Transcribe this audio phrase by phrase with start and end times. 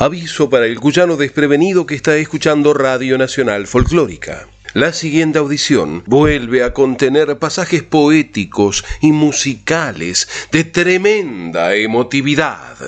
[0.00, 4.48] Aviso para el cuyano desprevenido que está escuchando Radio Nacional Folclórica.
[4.72, 12.78] La siguiente audición vuelve a contener pasajes poéticos y musicales de tremenda emotividad.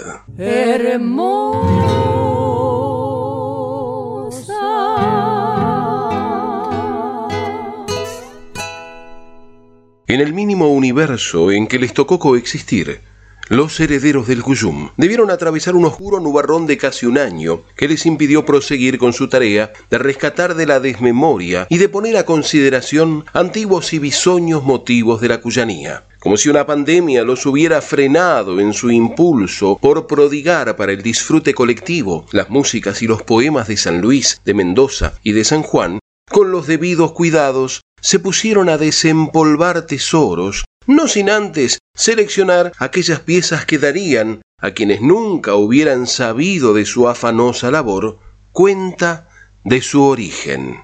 [10.07, 13.03] En el mínimo universo en que les tocó coexistir,
[13.53, 18.07] los herederos del Cuyum debieron atravesar un oscuro nubarrón de casi un año que les
[18.07, 23.27] impidió proseguir con su tarea de rescatar de la desmemoria y de poner a consideración
[23.35, 26.05] antiguos y bisoños motivos de la cuyanía.
[26.19, 31.53] Como si una pandemia los hubiera frenado en su impulso por prodigar para el disfrute
[31.53, 35.99] colectivo las músicas y los poemas de San Luis, de Mendoza y de San Juan,
[36.31, 43.65] con los debidos cuidados, se pusieron a desempolvar tesoros no sin antes seleccionar aquellas piezas
[43.67, 48.19] que darían a quienes nunca hubieran sabido de su afanosa labor
[48.53, 49.29] cuenta
[49.65, 50.81] de su origen.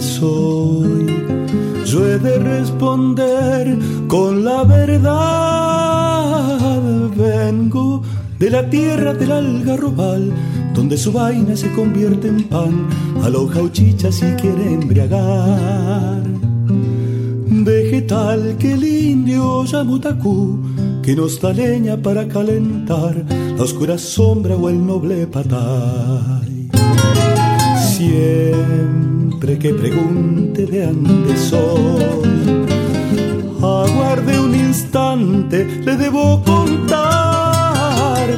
[0.00, 1.06] Soy,
[1.84, 3.76] yo he de responder
[4.08, 5.90] con la verdad.
[7.16, 8.02] Vengo
[8.38, 10.32] de la tierra del algarrobal,
[10.74, 12.88] donde su vaina se convierte en pan,
[13.22, 16.22] a lo jauchicha si quiere embriagar.
[17.64, 20.58] Vegetal que el indio yamutacú,
[21.02, 23.24] que nos da leña para calentar
[23.56, 26.52] la oscura sombra o el noble patay
[28.02, 29.11] siempre
[29.42, 32.04] que pregunte de dónde soy.
[33.60, 38.28] Aguarde un instante, le debo contar.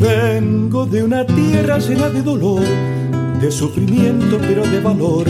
[0.00, 2.62] Vengo de una tierra llena de dolor,
[3.40, 5.26] de sufrimiento pero de valor,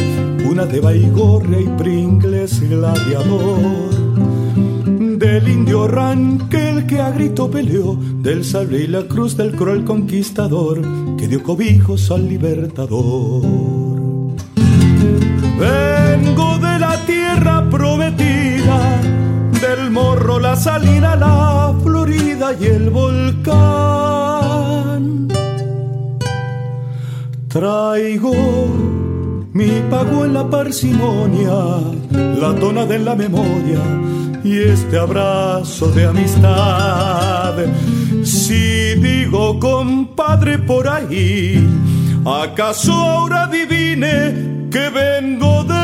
[0.50, 3.90] una de Baigorria y Pringles gladiador
[5.18, 10.82] del indio Ranquel que a grito peleó, del sable y la cruz del cruel conquistador
[11.16, 13.71] que dio cobijos al libertador.
[15.62, 19.00] Vengo de la tierra prometida,
[19.60, 24.32] del morro, la salina, la Florida y el volcán.
[27.46, 28.32] Traigo
[29.52, 31.54] mi pago en la parsimonia,
[32.10, 33.78] la tona de la memoria
[34.42, 37.54] y este abrazo de amistad.
[38.24, 41.64] Si digo compadre por ahí,
[42.24, 45.81] ¿acaso ahora adivine que vengo de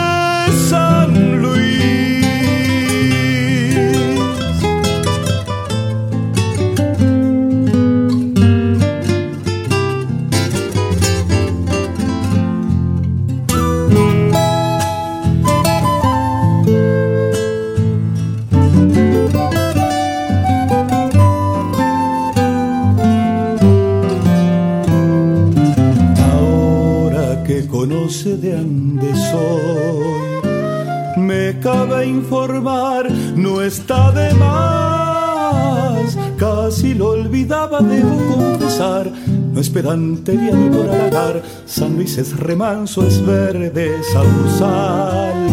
[37.81, 39.11] debo confesar.
[39.53, 41.43] No es pedantería ni por halagar.
[41.67, 45.49] San Luis es remanso, es verde, sausal.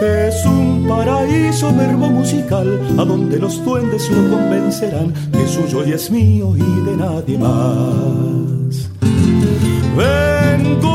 [0.00, 6.10] Es un paraíso verbo musical, a donde los duendes lo convencerán que suyo y es
[6.10, 8.90] mío y de nadie más.
[9.96, 10.92] Vengo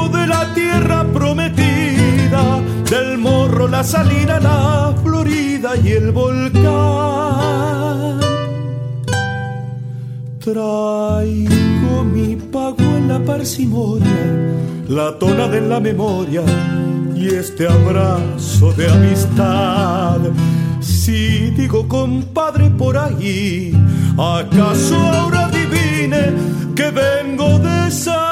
[0.53, 2.59] tierra prometida,
[2.90, 7.06] del morro, la salina, la Florida y el volcán.
[10.47, 14.08] Traigo mi pago en la parsimonia,
[14.88, 16.41] la tona de la memoria
[17.13, 20.22] y este abrazo de amistad.
[20.79, 23.73] Si digo compadre por ahí,
[24.17, 26.32] ¿acaso ahora adivine
[26.73, 28.27] que vengo de San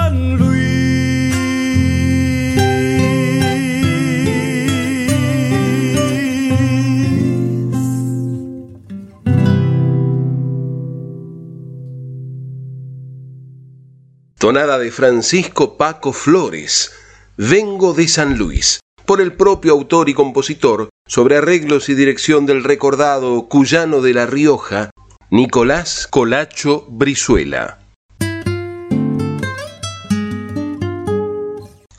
[14.45, 16.91] Tonada de Francisco Paco Flores,
[17.35, 22.63] Vengo de San Luis, por el propio autor y compositor, sobre arreglos y dirección del
[22.63, 24.91] recordado cuyano de La Rioja,
[25.31, 27.79] Nicolás Colacho Brizuela.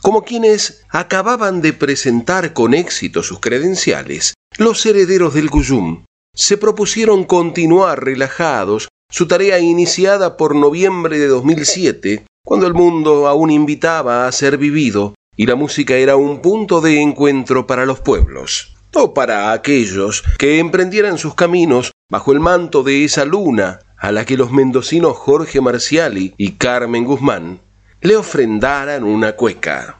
[0.00, 7.24] Como quienes acababan de presentar con éxito sus credenciales, los herederos del Cuyum se propusieron
[7.24, 14.30] continuar relajados su tarea iniciada por noviembre de 2007, cuando el mundo aún invitaba a
[14.30, 19.50] ser vivido y la música era un punto de encuentro para los pueblos, o para
[19.50, 24.52] aquellos que emprendieran sus caminos bajo el manto de esa luna a la que los
[24.52, 27.58] mendocinos Jorge Marciali y Carmen Guzmán
[28.00, 29.98] le ofrendaran una cueca.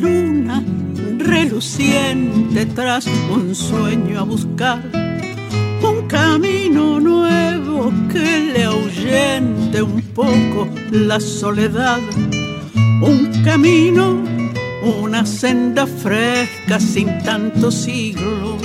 [0.00, 0.62] Luna,
[1.18, 4.82] reluciente tras un sueño a buscar
[5.82, 12.00] un camino nuevo que le ahuyente un poco la soledad,
[13.02, 14.22] un camino,
[14.82, 18.56] una senda fresca sin tanto siglo.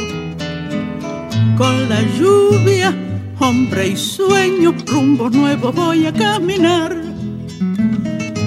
[1.57, 2.95] Con la lluvia,
[3.39, 6.95] hombre y sueño, rumbo nuevo voy a caminar.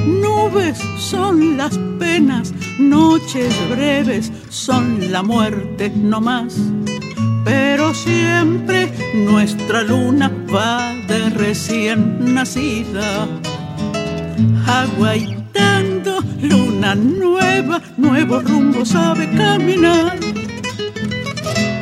[0.06, 6.56] Nubes son las penas, noches breves son la muerte no más.
[7.44, 13.26] Pero siempre nuestra luna va de recién nacida,
[14.66, 20.18] aguaitando luna nueva, nuevo rumbo sabe caminar.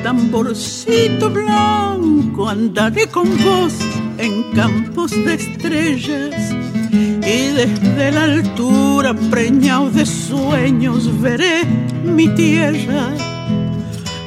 [0.03, 3.75] Tamborcito blanco, andaré con vos
[4.19, 6.42] en campos de estrellas
[7.33, 11.65] y desde la altura, preñado de sueños, veré
[12.05, 13.09] mi tierra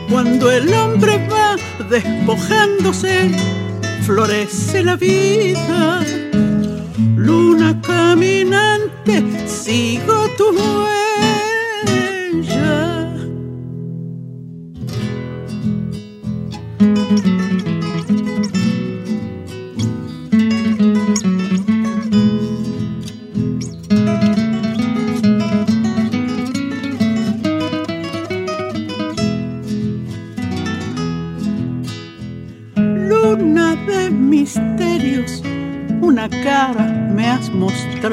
[0.09, 1.55] cuando el hombre va
[1.89, 3.31] despojándose,
[4.05, 6.03] florece la vida.
[7.15, 10.49] Luna caminante, sigo tu
[12.33, 12.94] huella.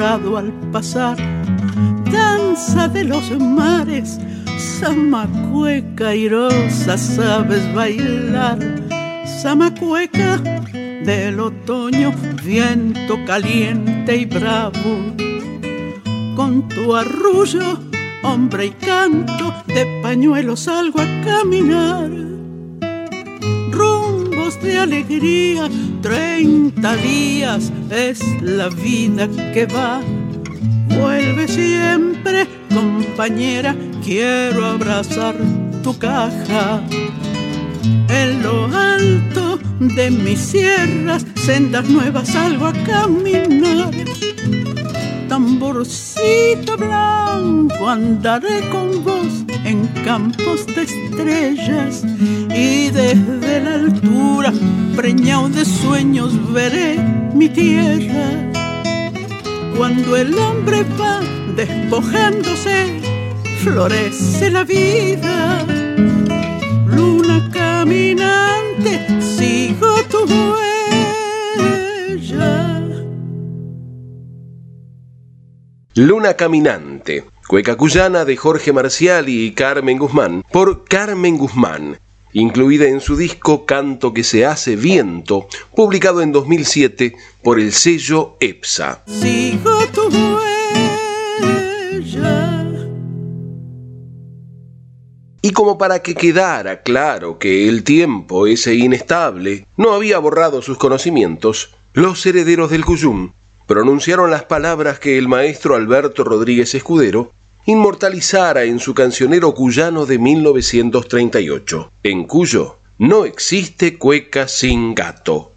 [0.03, 1.15] Al pasar,
[2.11, 4.19] danza de los mares,
[4.57, 8.59] samacueca irosa, sabes bailar,
[9.41, 10.39] samacueca
[11.05, 12.11] del otoño,
[12.43, 15.15] viento caliente y bravo,
[16.35, 17.79] con tu arrullo,
[18.23, 22.32] hombre y canto, de pañuelo salgo a caminar.
[24.63, 25.69] De alegría,
[26.01, 30.01] treinta días es la vida que va.
[30.87, 35.35] Vuelve siempre, compañera, quiero abrazar
[35.83, 36.81] tu caja.
[38.07, 43.91] En lo alto de mis sierras, sendas nuevas salgo a caminar.
[45.33, 52.03] Tamborcito blanco, andaré con vos en campos de estrellas
[52.55, 54.53] y desde la altura,
[54.95, 56.99] preñado de sueños, veré
[57.33, 58.51] mi tierra.
[59.75, 61.21] Cuando el hombre va
[61.55, 63.01] despojándose,
[63.63, 65.65] florece la vida.
[66.85, 70.73] Luna caminante, sigo tu huella.
[75.95, 81.99] Luna caminante Cueca Cuyana de Jorge Marciali y Carmen Guzmán, por Carmen Guzmán,
[82.31, 88.37] incluida en su disco Canto que se hace viento, publicado en 2007 por el sello
[88.39, 89.03] EPSA.
[95.43, 100.79] Y como para que quedara claro que el tiempo, ese inestable, no había borrado sus
[100.79, 103.33] conocimientos, los herederos del Cuyum
[103.67, 107.31] pronunciaron las palabras que el maestro Alberto Rodríguez Escudero
[107.65, 115.53] inmortalizara en su cancionero cuyano de 1938, en cuyo no existe cueca sin gato.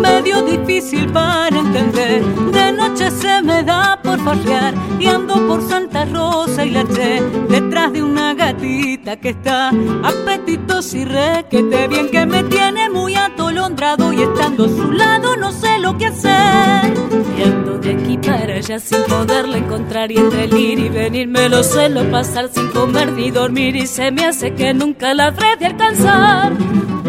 [0.00, 0.42] medio
[0.78, 2.22] difícil para entender.
[2.52, 7.20] De noche se me da por farrear y ando por Santa Rosa y la Che,
[7.48, 14.12] detrás de una gatita que está apetitos y requete bien que me tiene muy atolondrado
[14.12, 16.94] y estando a su lado no sé lo que hacer.
[17.36, 21.48] Y de aquí para allá sin poderla encontrar y entre el ir y venir me
[21.48, 25.56] lo suelo pasar sin comer ni dormir y se me hace que nunca la habré
[25.56, 26.52] de alcanzar.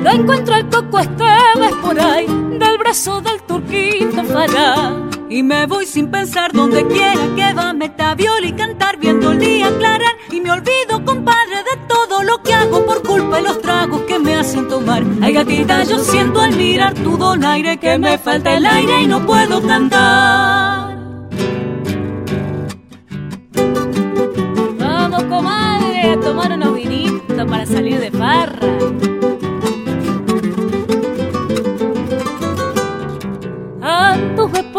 [0.04, 5.10] La encuentro al coco Esteves por ahí, del brazo del turquito fará.
[5.30, 9.40] Y me voy sin pensar donde quiera que va, meta viola y cantar viendo el
[9.40, 10.16] día aclarar.
[10.32, 14.18] Y me olvido, compadre, de todo lo que hago por culpa de los tragos que
[14.18, 15.04] me hacen tomar.
[15.22, 19.24] Ay, gatita, yo siento al mirar tu donaire que me falta el aire y no
[19.26, 20.98] puedo cantar.
[24.80, 28.60] Vamos, comadre, a tomar unos vinitos para salir de farra.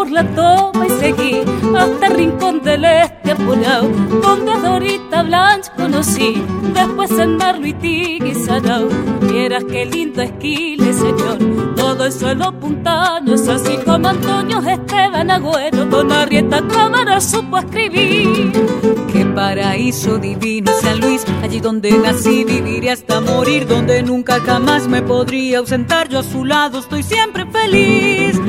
[0.01, 1.41] Por la toma y seguí
[1.77, 3.87] hasta el rincón del este apurado,
[4.23, 6.43] donde a Dorita Blanche conocí,
[6.73, 8.89] después en Marlo y Tigui Sarao.
[9.21, 11.37] Vieras qué lindo esquile, señor,
[11.75, 18.53] todo el suelo puntano es así como Antonio Esteban Agüero, con Arrieta Cámara supo escribir.
[19.13, 25.03] Qué paraíso divino San Luis, allí donde nací, viviré hasta morir, donde nunca jamás me
[25.03, 28.41] podría ausentar, yo a su lado estoy siempre feliz.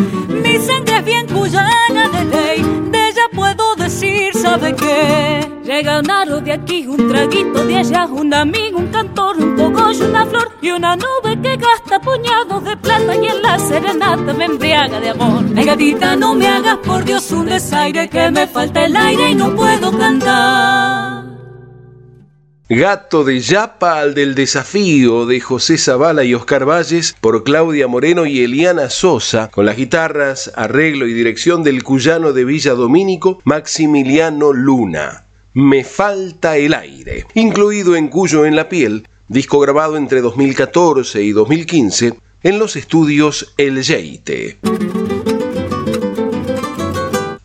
[0.42, 5.52] Mi sangre es bien cuyana de ley, de ella puedo decir, ¿sabe qué?
[5.84, 10.50] Aro de aquí, un traguito de allá, un amigo, un cantor, un cogollo, una flor
[10.60, 15.10] y una nube que gasta puñados de plata y en la serenata me embriaga de
[15.10, 15.44] amor.
[15.56, 19.34] Ay, gatita, no me hagas por Dios un desaire que me falta el aire y
[19.34, 21.11] no puedo cantar.
[22.74, 28.24] Gato de Yapa al del desafío de José Zavala y Oscar Valles por Claudia Moreno
[28.24, 34.54] y Eliana Sosa, con las guitarras, arreglo y dirección del cuyano de Villa Domínico, Maximiliano
[34.54, 35.26] Luna.
[35.52, 41.32] Me falta el aire, incluido en Cuyo en la piel, disco grabado entre 2014 y
[41.32, 44.56] 2015 en los estudios El Yeite.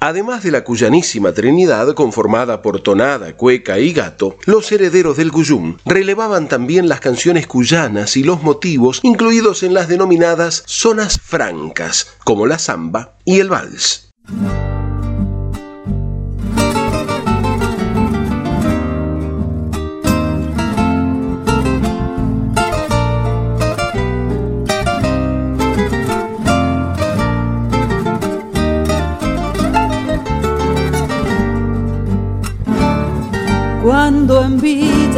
[0.07, 5.79] Además de la cuyanísima Trinidad, conformada por tonada, cueca y gato, los herederos del cuyum
[5.83, 12.47] relevaban también las canciones cuyanas y los motivos incluidos en las denominadas zonas francas, como
[12.47, 14.09] la samba y el vals.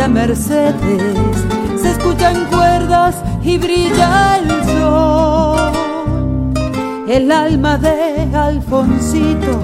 [0.09, 1.17] Mercedes
[1.81, 5.71] se escuchan cuerdas y brilla el sol,
[7.07, 9.61] el alma de Alfonsito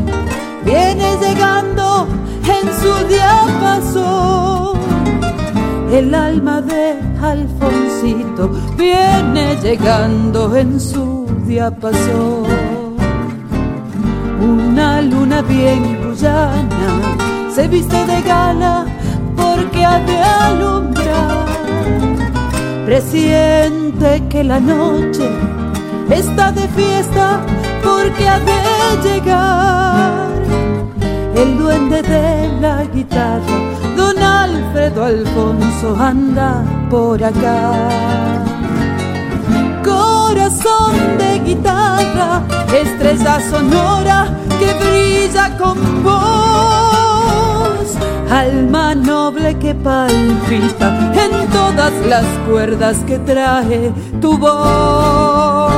[0.64, 2.08] viene llegando
[2.44, 4.76] en su diapasón.
[5.92, 12.46] El alma de Alfonsito viene llegando en su diapasón.
[14.42, 16.90] Una luna bien cuyana
[17.54, 18.86] se viste de gala
[22.96, 25.30] Presiente que la noche
[26.10, 27.42] está de fiesta
[27.84, 30.30] porque ha de llegar.
[31.36, 33.58] El duende de la guitarra,
[33.98, 37.90] don Alfredo Alfonso, anda por acá.
[39.84, 46.95] Corazón de guitarra, estrella sonora que brilla con voz
[48.30, 55.72] alma noble que palpita en todas las cuerdas que trae tu voz.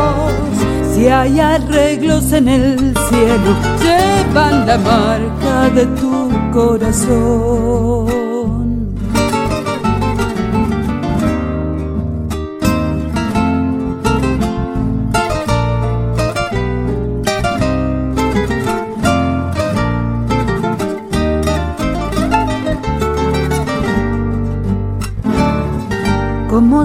[0.93, 2.77] Si hay arreglos en el
[3.09, 3.51] cielo,
[3.83, 8.16] llevan la marca de tu corazón.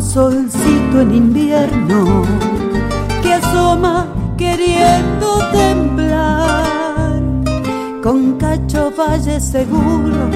[0.02, 2.22] Solcito en invierno
[3.22, 4.06] que asoma
[4.36, 7.20] queriendo temblar.
[8.02, 10.28] Con cacho valle seguro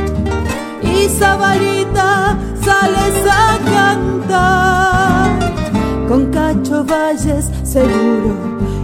[0.82, 5.38] y sabarita sales a cantar.
[6.08, 8.34] Con cacho valles seguro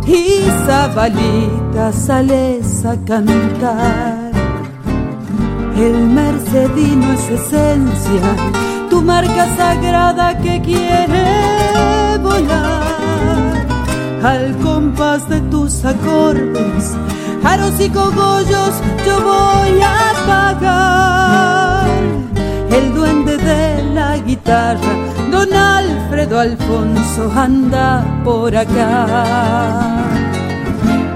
[0.07, 4.33] y sabalita sales a cantar.
[5.77, 8.62] El mercedino es esencia
[8.93, 11.29] tu marca sagrada que quiere
[12.27, 13.55] volar
[14.23, 16.85] al compás de tus acordes,
[17.43, 18.75] aros y cogollos
[19.07, 20.01] yo voy a
[20.33, 21.87] pagar.
[22.79, 24.93] El duende de la guitarra,
[25.31, 28.97] don Alfredo Alfonso, anda por acá.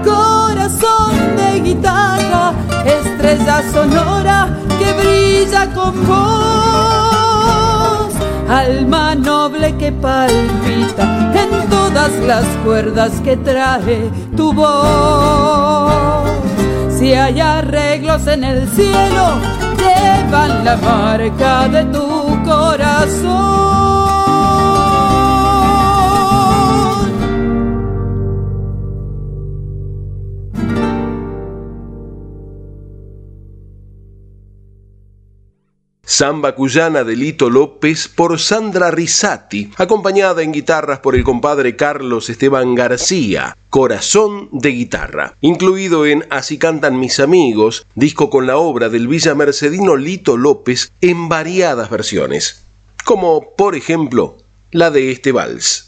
[0.03, 2.53] Corazón de guitarra,
[2.97, 4.39] estrella sonora
[4.79, 7.26] que brilla con vos.
[8.47, 16.29] Alma noble que palpita en todas las cuerdas que trae tu voz.
[16.97, 19.39] Si hay arreglos en el cielo,
[19.77, 23.76] llevan la marca de tu corazón.
[36.17, 42.31] Samba Cuyana de Lito López por Sandra Risati, acompañada en guitarras por el compadre Carlos
[42.31, 48.89] Esteban García, Corazón de Guitarra, incluido en Así cantan mis amigos, disco con la obra
[48.89, 52.63] del Villa Mercedino Lito López en variadas versiones,
[53.05, 54.39] como por ejemplo
[54.71, 55.86] la de este vals.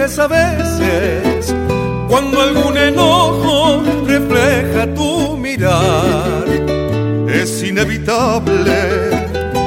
[0.00, 1.54] A veces
[2.08, 6.44] cuando algún enojo refleja tu mirar.
[7.28, 9.10] Es inevitable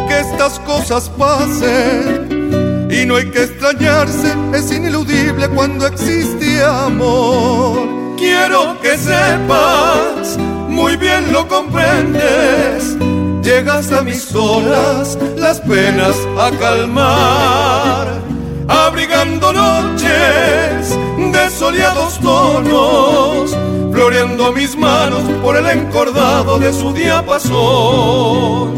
[0.07, 8.15] que estas cosas pasen y no hay que extrañarse, es ineludible cuando existe amor.
[8.17, 12.97] Quiero que sepas, muy bien lo comprendes,
[13.43, 18.22] llegas a mis olas las penas a calmar
[18.67, 23.57] abrigando noches de soleados tonos,
[23.91, 28.73] floreando mis manos por el encordado de su diapasón.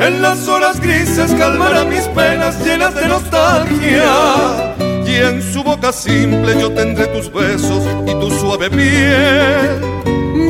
[0.00, 4.74] En las horas grises calmará mis penas llenas de nostalgia.
[5.06, 9.80] Y en su boca simple yo tendré tus besos y tu suave piel.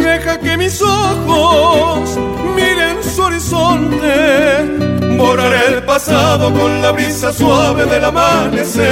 [0.03, 2.19] Deja que mis ojos
[2.55, 4.88] miren su horizonte
[5.29, 8.83] Borraré el pasado con la brisa suave del amanecer.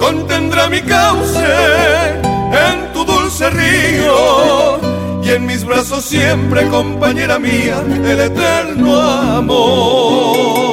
[0.00, 4.80] Contendrá mi cauce en tu dulce río
[5.22, 10.71] y en mis brazos siempre, compañera mía, el eterno amor.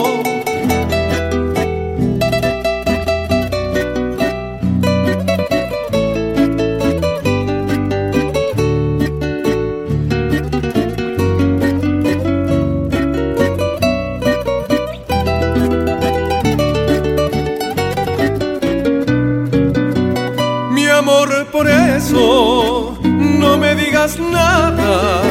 [24.18, 25.22] Nada,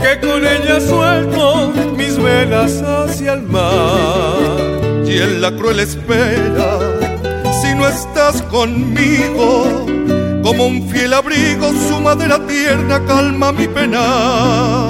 [0.00, 4.38] que con ella suelto mis velas hacia el mar.
[5.04, 6.78] Y en la cruel espera,
[7.60, 9.86] si no estás conmigo,
[10.42, 14.88] como un fiel abrigo, su madera tierna calma mi pena.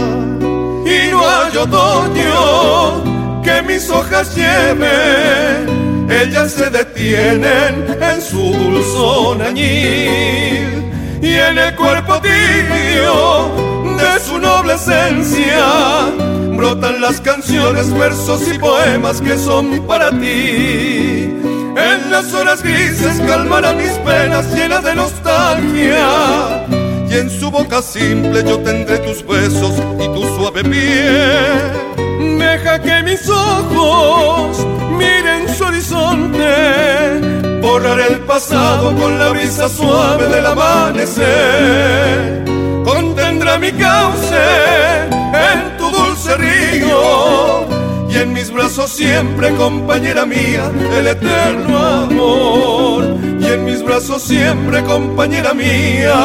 [0.85, 10.81] Y no hay otoño que mis hojas lleven, ellas se detienen en su dulzón añil
[11.23, 13.51] y en el cuerpo tibio
[13.97, 16.13] de su noble esencia
[16.57, 21.35] brotan las canciones, versos y poemas que son para ti.
[21.77, 26.67] En las horas grises calmarán mis penas llenas de nostalgia.
[27.09, 32.39] Y en su boca simple yo tendré tus besos y tu suave piel.
[32.39, 34.65] Deja que mis ojos
[34.97, 37.30] miren su horizonte
[37.71, 42.45] borrar el pasado con la brisa suave del amanecer.
[42.85, 44.45] Contendrá mi cauce
[45.49, 47.67] en tu dulce río
[48.09, 53.05] y en mis brazos siempre, compañera mía, el eterno amor.
[53.41, 56.19] Y en mis brazos siempre, compañera mía,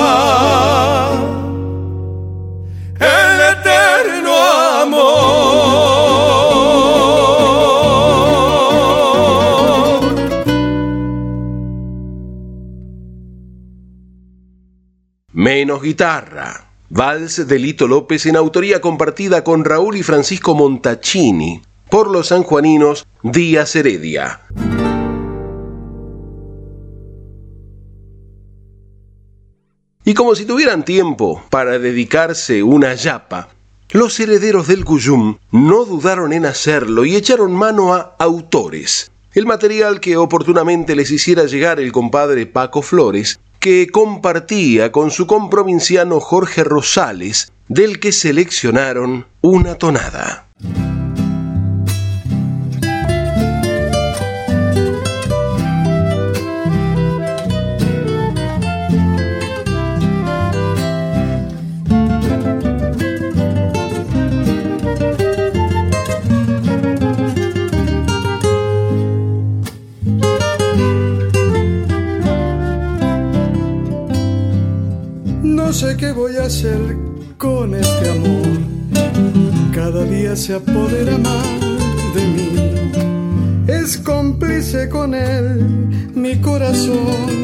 [15.73, 16.69] Guitarra.
[16.89, 23.07] Vals de Lito López en autoría compartida con Raúl y Francisco Montaccini por los sanjuaninos
[23.23, 24.41] Díaz Heredia.
[30.03, 33.49] Y como si tuvieran tiempo para dedicarse una yapa,
[33.89, 39.11] los herederos del Cuyum no dudaron en hacerlo y echaron mano a autores.
[39.33, 45.25] El material que oportunamente les hiciera llegar el compadre Paco Flores que compartía con su
[45.25, 50.44] comprovinciano Jorge Rosales, del que seleccionaron una tonada.
[75.75, 76.79] Sé qué voy a hacer
[77.37, 78.47] con este amor.
[79.73, 81.59] Cada día se apodera más
[82.15, 83.61] de mí.
[83.67, 87.43] Es cómplice con él mi corazón.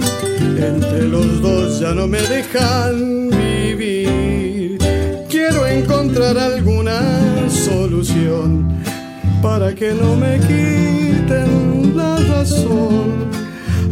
[0.58, 4.78] Entre los dos ya no me dejan vivir.
[5.30, 7.02] Quiero encontrar alguna
[7.50, 8.82] solución
[9.42, 13.41] para que no me quiten la razón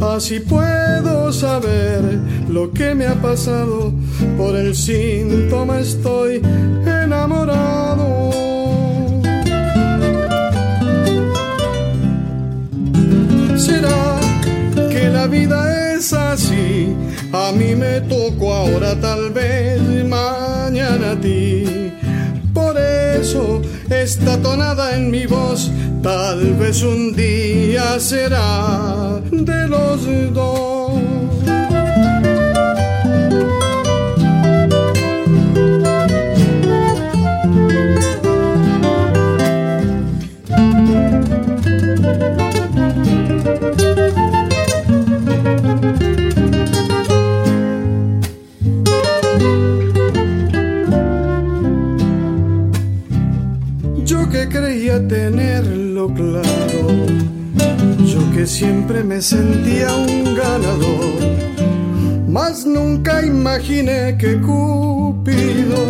[0.01, 2.01] Así puedo saber
[2.49, 3.91] lo que me ha pasado,
[4.38, 6.41] por el síntoma estoy
[6.85, 8.31] enamorado.
[13.57, 14.19] ¿Será
[14.89, 16.95] que la vida es así?
[17.33, 19.81] A mí me tocó ahora, tal vez
[23.89, 25.69] Esta tonada en mi voz
[26.01, 31.18] tal vez un día será de los dos.
[58.39, 61.19] Que siempre me sentía un ganador,
[62.25, 65.84] mas nunca imaginé que Cupido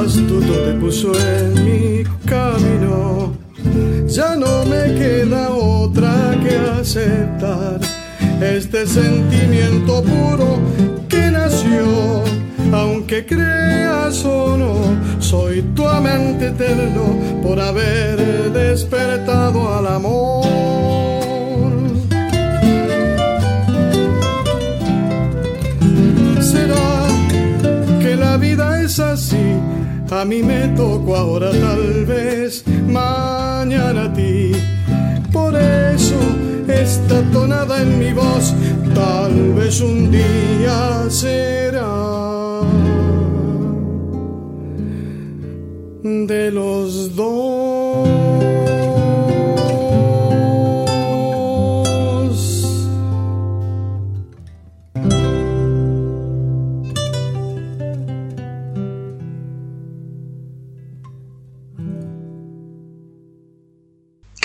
[0.00, 3.32] astuto te puso en mi camino.
[4.06, 7.80] Ya no me queda otra que aceptar
[8.40, 10.60] este sentimiento puro
[11.08, 12.22] que nació
[12.72, 14.76] aunque creas o no,
[15.20, 21.05] soy tu amante eterno por haber despertado al amor.
[30.10, 34.52] A mí me tocó ahora tal vez, mañana a ti.
[35.32, 36.18] Por eso
[36.68, 38.54] esta tonada en mi voz,
[38.94, 42.16] tal vez un día será.
[46.26, 47.55] de los dos.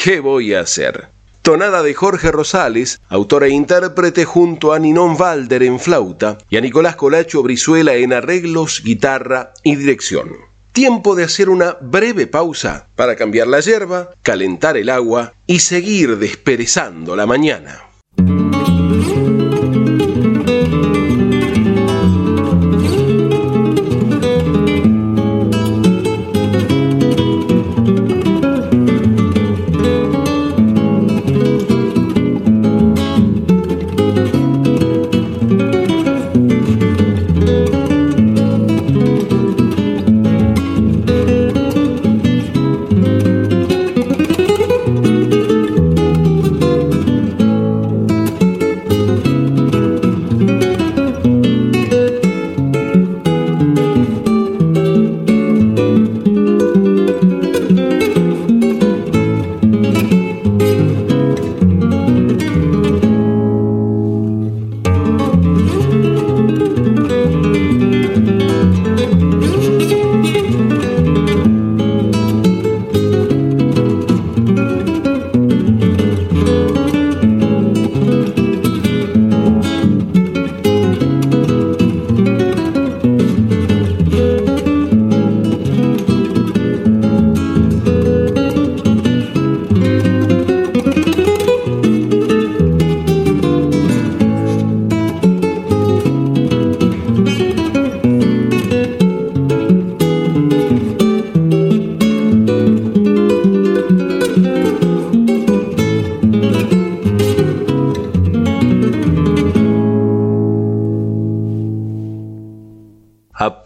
[0.04, 1.10] ¿Qué voy a hacer?
[1.44, 6.62] Tonada de Jorge Rosales, autor e intérprete junto a Ninón Valder en flauta y a
[6.62, 10.32] Nicolás Colacho Brizuela en arreglos, guitarra y dirección.
[10.72, 16.18] Tiempo de hacer una breve pausa para cambiar la hierba, calentar el agua y seguir
[16.18, 17.91] desperezando la mañana.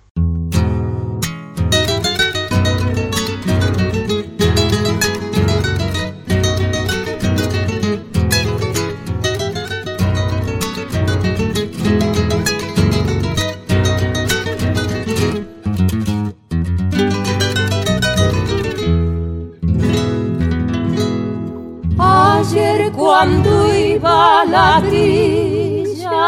[24.45, 26.23] la grilla.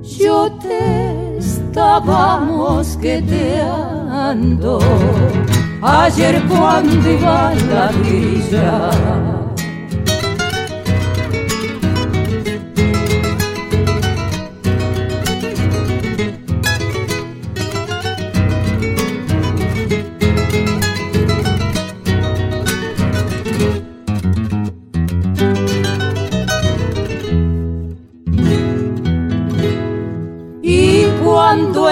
[0.01, 4.79] Yo te estaba mosqueteando.
[5.81, 9.38] Ayer cuando iba la grilla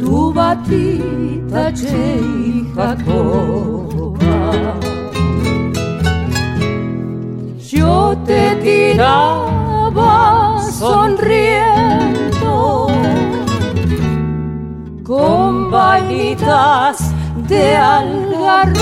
[0.00, 4.36] tu batita y Jacoba.
[7.70, 10.12] Yo te tiraba
[10.72, 11.73] sonriendo
[16.04, 16.98] con vainitas
[17.48, 18.78] de algarroba.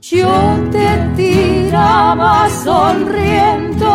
[0.00, 0.28] Yo
[0.70, 3.90] te tiraba sonriendo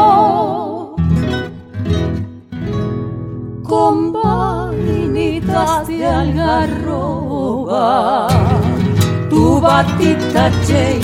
[3.63, 8.27] con vainitas de algarroba.
[9.29, 10.99] Tu batita che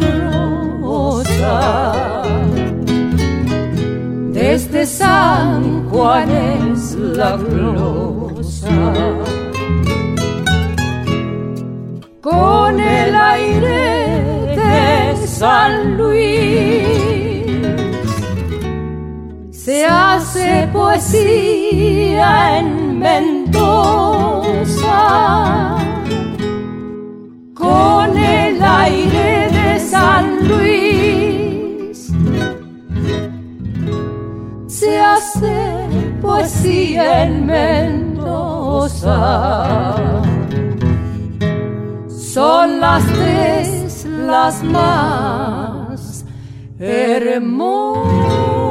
[0.00, 0.46] y la
[0.80, 1.56] grosa.
[4.32, 8.70] Desde San Juan es la glosa.
[12.20, 17.04] Con el aire de San Luis
[19.50, 23.74] se hace poesía en Mendoza.
[30.04, 31.98] San Luis.
[34.66, 35.56] Se hace
[36.20, 39.16] poesía en Mendoza.
[42.34, 46.26] Son las tres las más
[46.78, 48.63] hermosas.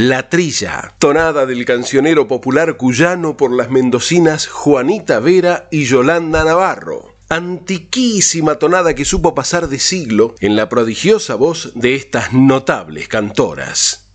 [0.00, 7.16] La Trilla, tonada del cancionero popular cuyano por las mendocinas Juanita Vera y Yolanda Navarro.
[7.28, 14.12] Antiquísima tonada que supo pasar de siglo en la prodigiosa voz de estas notables cantoras.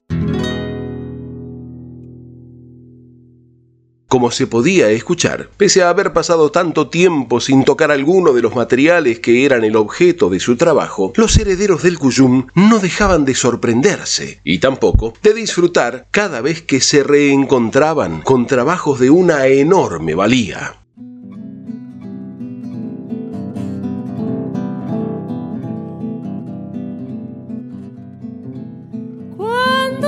[4.23, 8.55] Como se podía escuchar, pese a haber pasado tanto tiempo sin tocar alguno de los
[8.55, 13.35] materiales que eran el objeto de su trabajo, los herederos del Cuyum no dejaban de
[13.35, 20.15] sorprenderse y tampoco de disfrutar cada vez que se reencontraban con trabajos de una enorme
[20.15, 20.77] valía.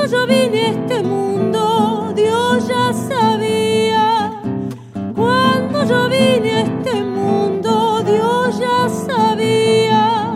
[0.10, 3.35] yo vine a este mundo, Dios ya sabía.
[5.90, 10.34] Yo vine a este mundo, Dios ya sabía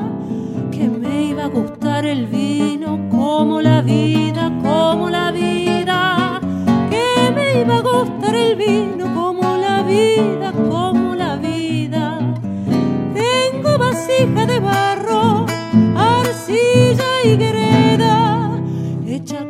[0.71, 6.39] que me iba a gustar el vino como la vida, como la vida.
[6.89, 12.19] Que me iba a gustar el vino como la vida, como la vida.
[13.13, 15.45] Tengo vasija de barro,
[15.95, 18.51] arcilla y greda,
[19.07, 19.45] hecha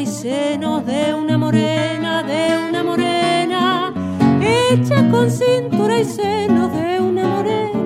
[0.00, 3.92] y senos de una morena, de una morena,
[4.42, 7.81] hecha con cintura y senos de una morena,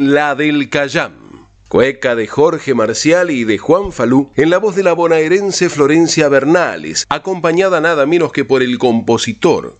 [0.00, 1.46] La del Cayam.
[1.68, 6.30] Cueca de Jorge Marcial y de Juan Falú, en la voz de la bonaerense Florencia
[6.30, 9.76] Bernales, acompañada nada menos que por el compositor.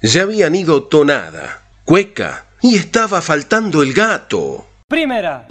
[0.00, 4.68] Ya habían ido tonada, cueca, y estaba faltando el gato.
[4.86, 5.48] Primera.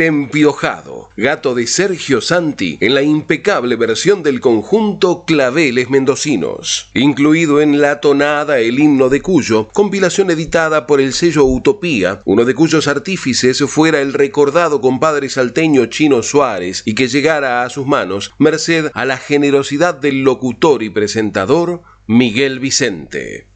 [0.00, 7.60] El Empiojado, gato de Sergio Santi, en la impecable versión del conjunto Claveles Mendocinos, incluido
[7.60, 12.54] en La Tonada, el himno de Cuyo, compilación editada por el sello Utopía, uno de
[12.54, 18.32] cuyos artífices fuera el recordado compadre salteño Chino Suárez y que llegara a sus manos
[18.38, 23.48] merced a la generosidad del locutor y presentador Miguel Vicente.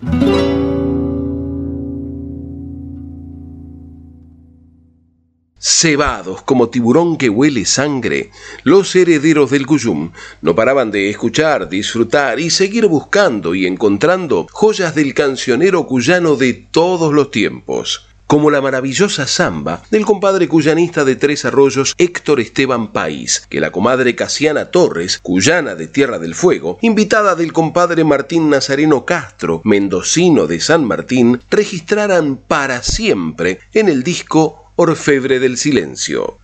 [5.66, 8.30] Cebados como tiburón que huele sangre,
[8.64, 10.10] los herederos del Cuyum
[10.42, 16.52] no paraban de escuchar, disfrutar y seguir buscando y encontrando joyas del cancionero cuyano de
[16.52, 22.92] todos los tiempos como la maravillosa samba del compadre cuyanista de Tres Arroyos Héctor Esteban
[22.92, 28.50] País, que la comadre Casiana Torres, cuyana de Tierra del Fuego, invitada del compadre Martín
[28.50, 36.38] Nazareno Castro, mendocino de San Martín, registraran para siempre en el disco Orfebre del Silencio.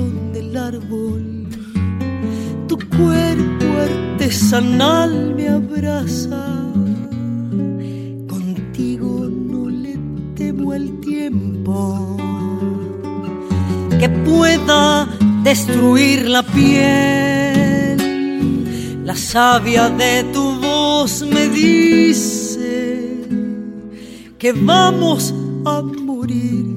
[0.00, 1.46] Corazón del árbol,
[2.66, 6.46] tu cuerpo artesanal me abraza.
[8.28, 9.98] Contigo no le
[10.34, 12.16] temo al tiempo.
[13.98, 15.08] Que pueda
[15.44, 17.98] destruir la piel,
[19.04, 20.50] la savia de tu
[21.32, 23.24] me dice
[24.38, 25.34] que vamos
[25.64, 26.69] a morir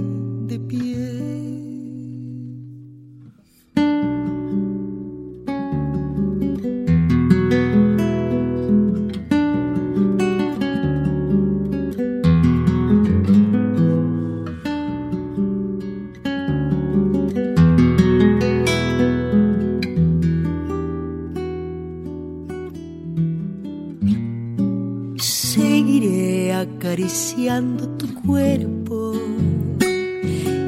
[27.61, 29.13] tu cuerpo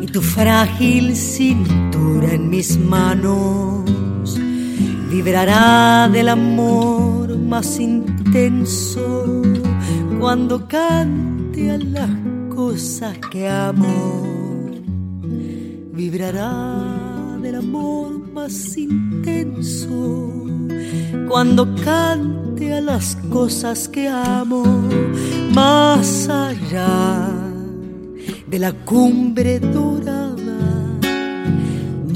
[0.02, 4.40] y tu frágil cintura en mis manos
[5.10, 9.42] vibrará del amor más intenso
[10.20, 12.10] cuando cante a las
[12.54, 14.22] cosas que amo.
[15.94, 20.45] Vibrará del amor más intenso
[21.28, 24.64] cuando cante a las cosas que amo
[25.52, 27.30] más allá
[28.48, 30.96] de la cumbre dorada,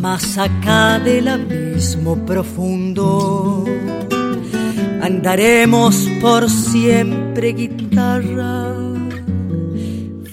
[0.02, 3.66] más acá del abismo profundo.
[5.02, 8.74] Andaremos por siempre guitarra,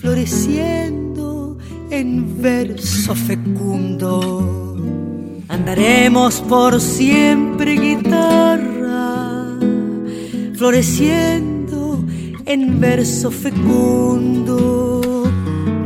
[0.00, 1.56] floreciendo
[1.90, 4.76] en verso fecundo.
[5.56, 9.56] Andaremos por siempre guitarra,
[10.54, 12.04] floreciendo
[12.44, 15.00] en verso fecundo,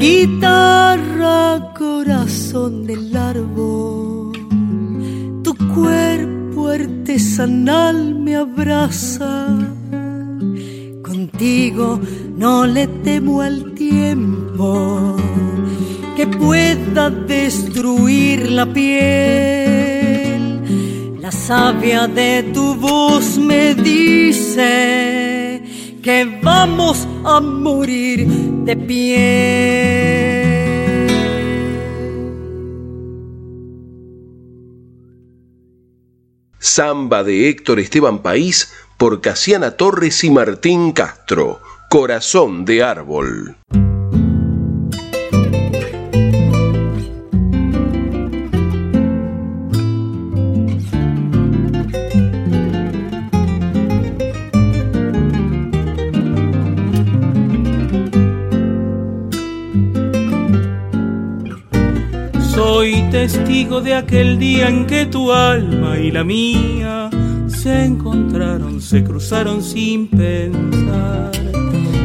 [0.00, 4.32] guitarra, corazón del árbol,
[5.44, 9.56] tu cuerpo artesanal me abraza,
[11.00, 12.00] contigo
[12.36, 15.16] no le temo al tiempo
[16.20, 20.42] que pueda destruir la piel.
[21.18, 25.62] La savia de tu voz me dice
[26.02, 28.26] que vamos a morir
[28.66, 29.16] de pie.
[36.58, 41.62] Samba de Héctor Esteban País por Casiana Torres y Martín Castro.
[41.88, 43.56] Corazón de árbol.
[63.26, 67.10] Testigo de aquel día en que tu alma y la mía
[67.48, 71.30] se encontraron, se cruzaron sin pensar.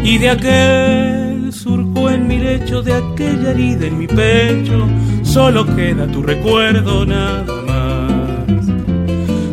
[0.03, 4.89] Y de aquel surco en mi lecho, de aquella herida en mi pecho,
[5.23, 8.65] solo queda tu recuerdo nada más.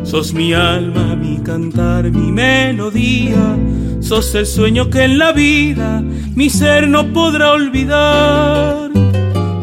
[0.02, 3.56] Sos mi alma, mi cantar, mi melodía,
[4.00, 6.02] sos el sueño que en la vida
[6.34, 8.81] mi ser no podrá olvidar.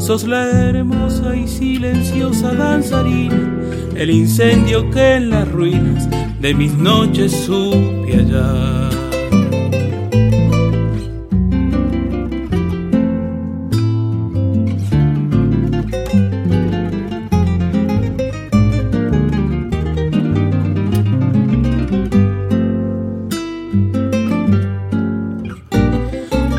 [0.09, 3.47] La hermosa y silenciosa danzarina,
[3.95, 6.09] el incendio que en las ruinas
[6.41, 8.89] de mis noches supe hallar.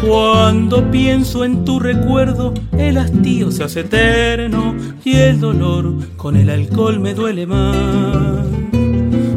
[0.06, 2.54] Cuando pienso en tu recuerdo,
[2.90, 4.74] el hastío se hace eterno
[5.04, 8.46] y el dolor con el alcohol me duele más.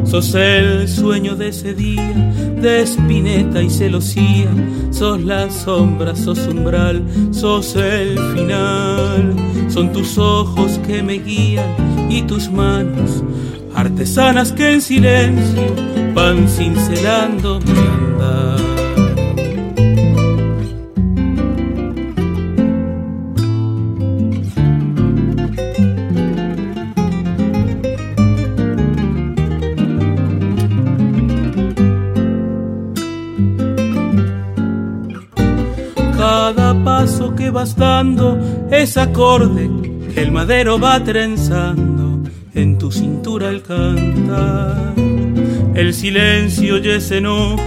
[0.04, 2.12] Sos el sueño de ese día,
[2.60, 4.50] de espineta y celosía.
[4.90, 9.34] Sos la sombra, sos umbral, sos el final.
[9.68, 13.22] Son tus ojos que me guían y tus manos,
[13.74, 15.74] artesanas que en silencio
[16.12, 18.73] van cincelando mi andar.
[37.54, 38.36] Vas dando
[38.72, 39.70] es acorde
[40.12, 44.92] que el madero va trenzando en tu cintura al cantar.
[45.74, 47.62] El silencio y ese enojo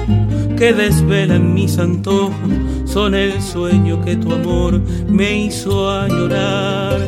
[0.57, 2.51] que desvelan mis antojos
[2.85, 6.99] son el sueño que tu amor me hizo añorar.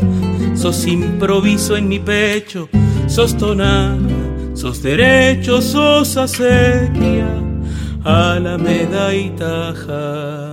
[0.55, 2.69] Sos improviso en mi pecho,
[3.07, 3.97] sos tonada,
[4.53, 7.27] sos derecho, sos acequia,
[8.05, 10.48] alameda y taja.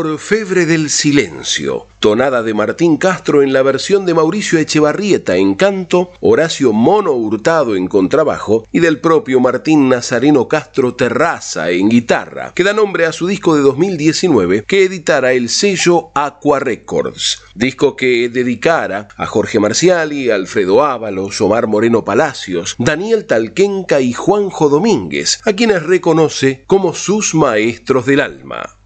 [0.00, 6.12] Orfebre del Silencio, tonada de Martín Castro en la versión de Mauricio Echevarrieta en canto,
[6.20, 12.64] Horacio Mono Hurtado en contrabajo y del propio Martín Nazareno Castro Terraza en guitarra, que
[12.64, 18.30] da nombre a su disco de 2019 que editara el sello Aqua Records, disco que
[18.30, 25.52] dedicara a Jorge Marciali, Alfredo Ábalos, Omar Moreno Palacios, Daniel Talquenca y Juanjo Domínguez, a
[25.52, 28.78] quienes reconoce como sus maestros del alma.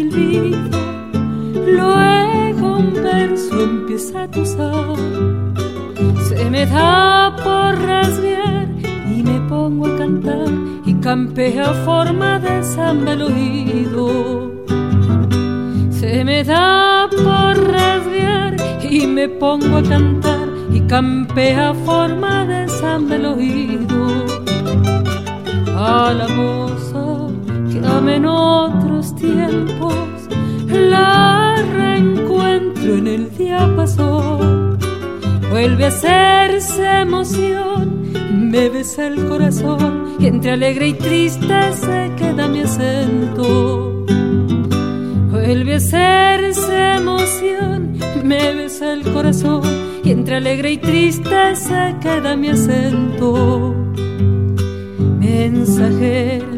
[0.00, 0.78] Silbido,
[1.52, 4.96] luego un verso empieza a tuzar.
[6.28, 8.68] Se me da por rasguear
[9.14, 10.48] y me pongo a cantar
[10.86, 14.52] y campea forma de samba al oído.
[15.90, 18.56] Se me da por rasguear
[18.88, 24.00] y me pongo a cantar y campea forma de samba al oído.
[25.76, 26.20] Al
[27.84, 29.94] amor en otros tiempos,
[30.68, 34.78] la reencuentro en el diapasón.
[35.50, 38.12] Vuelve a hacerse emoción,
[38.50, 44.04] me besa el corazón y entre alegre y triste se queda mi acento.
[45.30, 49.62] Vuelve a hacerse emoción, me besa el corazón
[50.04, 53.74] y entre alegre y triste se queda mi acento.
[55.18, 56.49] Mensajero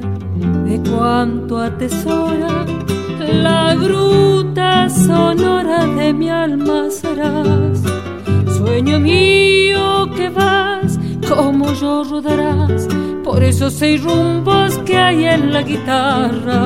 [0.73, 2.65] de cuánto atesora
[3.19, 7.83] la gruta sonora de mi alma serás.
[8.57, 10.99] Sueño mío que vas,
[11.29, 12.89] como yo rodarás
[13.23, 16.61] por esos seis rumbos que hay en la guitarra.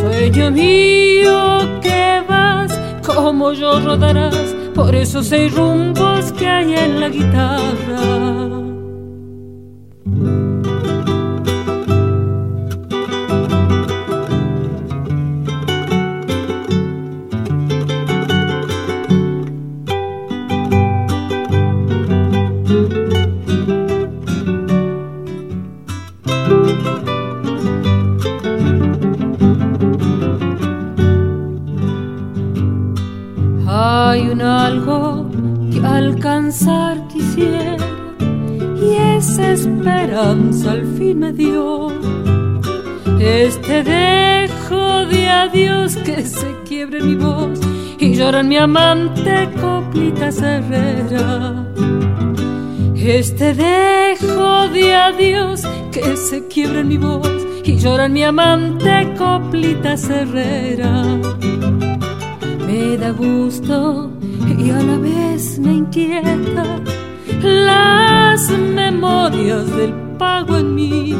[0.00, 2.72] Sueño mío que vas,
[3.04, 8.41] como yo rodarás por esos seis rumbos que hay en la guitarra.
[40.66, 41.88] Al fin me dio.
[43.20, 47.60] Este dejo de adiós que se quiebre mi voz
[47.98, 51.66] y llora mi amante coplita herrera.
[52.94, 61.04] Este dejo de adiós que se quiebre mi voz y llora mi amante coplita herrera.
[62.66, 64.10] Me da gusto
[64.58, 67.01] y a la vez me inquieta
[67.42, 71.16] las memorias del pago en mí.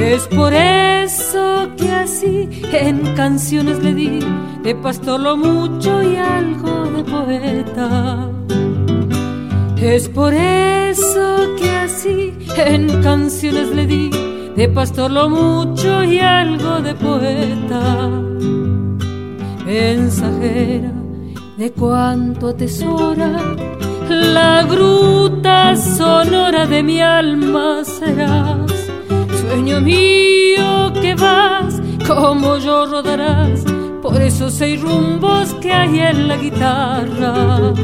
[0.00, 4.20] Es por eso que así en canciones le di
[4.62, 8.30] de pastor lo mucho y algo de poeta.
[9.80, 14.10] Es por eso que así en canciones le di
[14.56, 18.10] de pastor lo mucho y algo de poeta.
[19.64, 20.92] Mensajera
[21.56, 23.30] de cuánto atesora
[24.10, 28.72] la gruta sonora de mi alma serás.
[29.40, 33.64] Sueño mío que vas, como yo rodarás,
[34.02, 37.74] por esos seis rumbos que hay en la guitarra.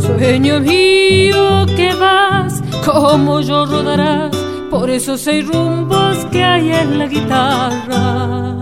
[0.00, 4.36] Sueño mío que vas, como yo rodarás,
[4.70, 8.59] por esos seis rumbos que hay en la guitarra.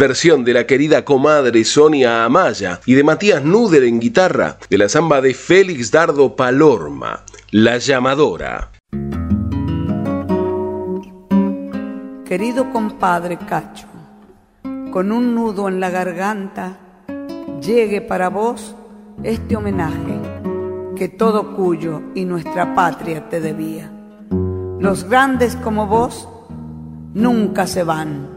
[0.00, 4.88] Versión de la querida comadre Sonia Amaya y de Matías Nuder en guitarra, de la
[4.88, 8.70] samba de Félix Dardo Palorma, La llamadora.
[12.24, 13.88] Querido compadre Cacho,
[14.90, 16.78] con un nudo en la garganta,
[17.60, 18.74] llegue para vos
[19.22, 20.18] este homenaje
[20.96, 23.92] que todo Cuyo y nuestra patria te debía.
[24.78, 26.26] Los grandes como vos
[27.12, 28.29] nunca se van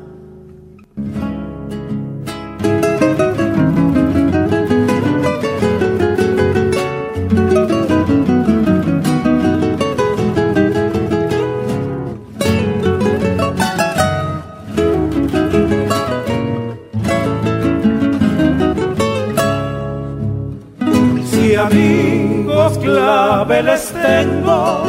[24.03, 24.83] tengo,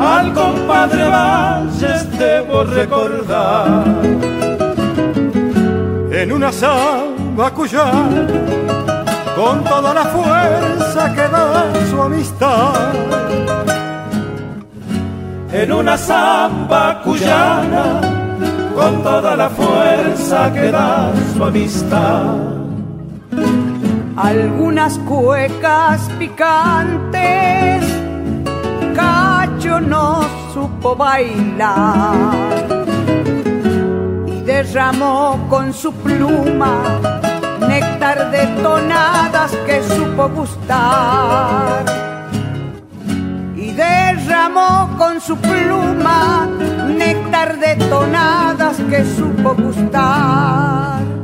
[0.00, 3.84] al compadre Valles debo recordar.
[6.10, 8.26] En una samba cuyana,
[9.36, 12.94] con toda la fuerza que da su amistad.
[15.52, 18.00] En una samba cuyana,
[18.74, 22.56] con toda la fuerza que da su amistad
[24.16, 27.84] algunas cuecas picantes,
[29.66, 30.20] No
[30.54, 32.14] supo bailar
[34.26, 37.00] y derramó con su pluma
[37.68, 41.84] néctar de tonadas que supo gustar.
[43.56, 46.48] Y derramó con su pluma
[46.88, 51.15] néctar de tonadas que supo gustar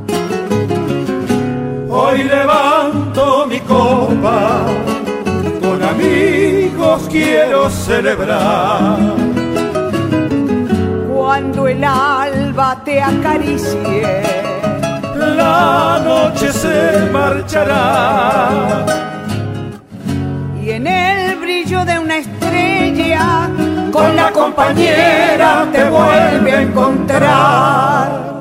[7.12, 8.98] quiero celebrar.
[11.12, 14.22] Cuando el alba te acaricie,
[15.36, 18.86] la noche se marchará.
[20.60, 23.50] Y en el brillo de una estrella,
[23.92, 28.32] con la compañera te vuelve a encontrar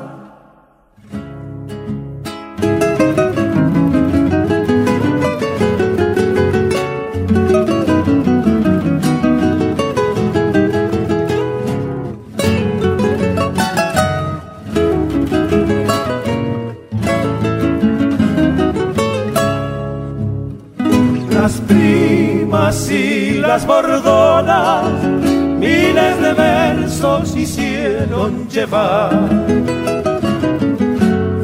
[28.12, 29.10] quisieron llevar.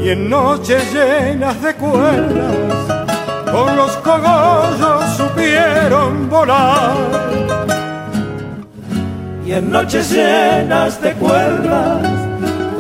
[0.03, 2.57] Y en noches llenas de cuerdas,
[3.51, 6.97] con los cogollos supieron volar.
[9.45, 12.03] Y en noches llenas de cuerdas,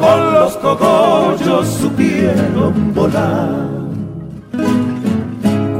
[0.01, 3.68] con los cogollos supieron volar.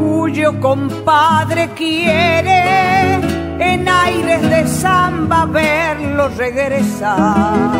[0.01, 2.98] Cuyo compadre quiere
[3.75, 7.71] en aires de samba verlo regresar.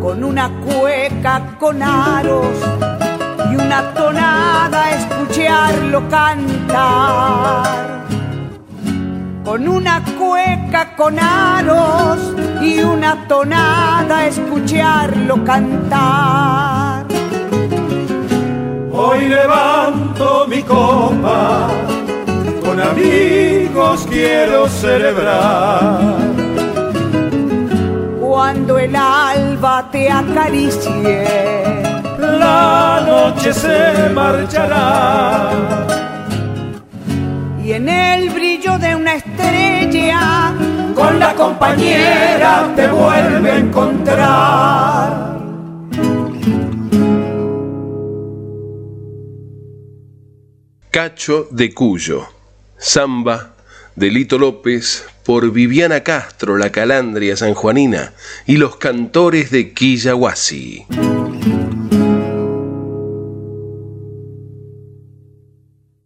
[0.00, 2.56] Con una cueca con aros
[3.50, 7.84] y una tonada escucharlo cantar.
[9.44, 17.06] Con una cueca con aros y una tonada escucharlo cantar.
[18.96, 21.68] Hoy levanto mi copa,
[22.64, 26.16] con amigos quiero celebrar.
[28.20, 31.24] Cuando el alba te acaricie,
[32.18, 35.50] la noche se marchará.
[37.62, 40.52] Y en el brillo de una estrella,
[40.94, 45.34] con la compañera te vuelve a encontrar.
[50.90, 52.33] Cacho de Cuyo,
[52.84, 53.54] Samba
[53.96, 58.12] de Lito López por Viviana Castro, la calandria sanjuanina
[58.46, 60.84] y los cantores de Quillahuasi.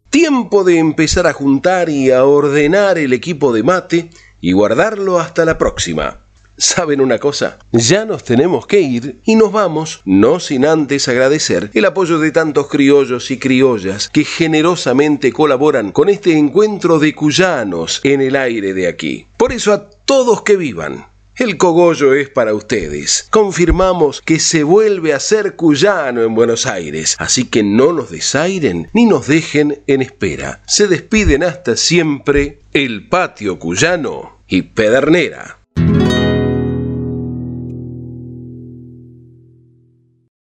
[0.08, 4.10] Tiempo de empezar a juntar y a ordenar el equipo de mate
[4.40, 6.27] y guardarlo hasta la próxima.
[6.60, 7.60] ¿Saben una cosa?
[7.70, 12.32] Ya nos tenemos que ir y nos vamos, no sin antes agradecer el apoyo de
[12.32, 18.74] tantos criollos y criollas que generosamente colaboran con este encuentro de cuyanos en el aire
[18.74, 19.28] de aquí.
[19.36, 21.06] Por eso a todos que vivan,
[21.36, 23.28] el cogollo es para ustedes.
[23.30, 28.90] Confirmamos que se vuelve a ser cuyano en Buenos Aires, así que no nos desairen
[28.92, 30.60] ni nos dejen en espera.
[30.66, 35.57] Se despiden hasta siempre el patio cuyano y Pedernera.